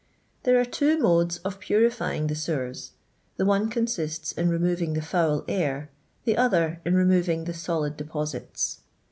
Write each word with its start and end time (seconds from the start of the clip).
Thibi 0.43 0.55
are 0.59 0.65
two 0.65 0.97
modes 0.97 1.37
of 1.45 1.59
purifying 1.59 2.25
the 2.25 2.33
eewers; 2.33 2.89
the 3.37 3.45
one 3.45 3.69
coniiiti 3.69 4.35
in 4.35 4.49
remoTing 4.49 4.95
the 4.95 5.01
foul 5.03 5.45
air, 5.47 5.91
the 6.25 6.37
other 6.37 6.81
in 6.83 6.95
remoTing 6.95 7.45
the 7.45 7.51
lolid 7.51 7.97
depoaiti. 7.97 8.77